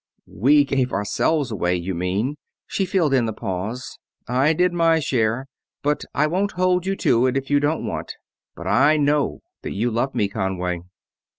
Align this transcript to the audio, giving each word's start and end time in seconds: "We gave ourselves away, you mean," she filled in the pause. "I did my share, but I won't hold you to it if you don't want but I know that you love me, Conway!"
"We 0.25 0.65
gave 0.65 0.91
ourselves 0.91 1.51
away, 1.51 1.75
you 1.75 1.93
mean," 1.93 2.35
she 2.65 2.87
filled 2.87 3.13
in 3.13 3.27
the 3.27 3.33
pause. 3.33 3.99
"I 4.27 4.51
did 4.51 4.73
my 4.73 4.97
share, 4.99 5.45
but 5.83 6.05
I 6.15 6.25
won't 6.25 6.53
hold 6.53 6.87
you 6.87 6.95
to 6.95 7.27
it 7.27 7.37
if 7.37 7.51
you 7.51 7.59
don't 7.59 7.85
want 7.85 8.15
but 8.55 8.65
I 8.65 8.97
know 8.97 9.41
that 9.61 9.73
you 9.73 9.91
love 9.91 10.15
me, 10.15 10.27
Conway!" 10.27 10.81